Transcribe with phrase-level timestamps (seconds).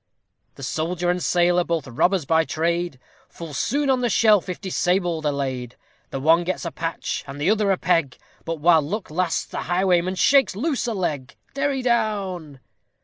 [0.55, 2.97] _The soldier and sailor, both robbers by trade,
[3.29, 5.75] Full soon on the shelf, if disabled, are laid;
[6.09, 9.59] The one gets a patch, and the other a peg, But, while luck lasts, the
[9.61, 11.35] highwayman shakes a loose leg!
[11.53, 12.61] _Derry down.